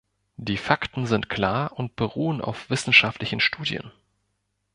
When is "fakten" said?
0.57-1.05